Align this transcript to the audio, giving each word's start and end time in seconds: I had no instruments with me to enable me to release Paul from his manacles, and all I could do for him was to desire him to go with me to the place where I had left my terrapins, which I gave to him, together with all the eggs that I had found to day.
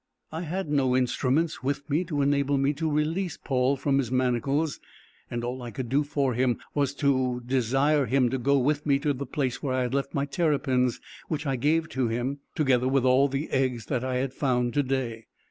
I 0.31 0.41
had 0.41 0.67
no 0.67 0.97
instruments 0.97 1.61
with 1.61 1.87
me 1.87 2.03
to 2.05 2.23
enable 2.23 2.57
me 2.57 2.73
to 2.73 2.89
release 2.89 3.37
Paul 3.37 3.75
from 3.77 3.99
his 3.99 4.11
manacles, 4.11 4.79
and 5.29 5.43
all 5.43 5.61
I 5.61 5.69
could 5.69 5.89
do 5.89 6.01
for 6.03 6.33
him 6.33 6.57
was 6.73 6.95
to 6.95 7.43
desire 7.45 8.07
him 8.07 8.31
to 8.31 8.39
go 8.39 8.57
with 8.57 8.83
me 8.83 8.97
to 8.97 9.13
the 9.13 9.27
place 9.27 9.61
where 9.61 9.75
I 9.75 9.83
had 9.83 9.93
left 9.93 10.15
my 10.15 10.25
terrapins, 10.25 10.99
which 11.27 11.45
I 11.45 11.55
gave 11.55 11.87
to 11.89 12.07
him, 12.07 12.39
together 12.55 12.87
with 12.87 13.05
all 13.05 13.27
the 13.27 13.51
eggs 13.51 13.85
that 13.89 14.03
I 14.03 14.15
had 14.15 14.33
found 14.33 14.73
to 14.73 14.81
day. 14.81 15.27